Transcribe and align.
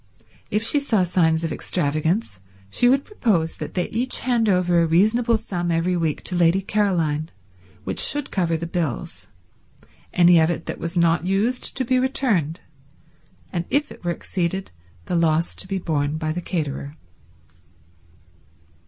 If 0.49 0.63
she 0.63 0.79
saw 0.79 1.03
signs 1.03 1.43
of 1.43 1.53
extravagance 1.53 2.39
she 2.71 2.89
would 2.89 3.05
propose 3.05 3.57
that 3.57 3.75
they 3.75 3.87
each 3.89 4.21
hand 4.21 4.49
over 4.49 4.81
a 4.81 4.87
reasonable 4.87 5.37
sum 5.37 5.69
every 5.69 5.95
week 5.95 6.23
to 6.23 6.35
Lady 6.35 6.63
Caroline 6.63 7.29
which 7.83 7.99
should 7.99 8.31
cover 8.31 8.57
the 8.57 8.65
bills, 8.65 9.27
any 10.11 10.39
of 10.39 10.49
it 10.49 10.65
that 10.65 10.79
was 10.79 10.97
not 10.97 11.27
used 11.27 11.77
to 11.77 11.85
be 11.85 11.99
returned, 11.99 12.61
and 13.53 13.65
if 13.69 13.91
it 13.91 14.03
were 14.03 14.09
exceeded 14.09 14.71
the 15.05 15.15
loss 15.15 15.53
to 15.53 15.67
be 15.67 15.77
borne 15.77 16.17
by 16.17 16.31
the 16.31 16.41
caterer. 16.41 16.95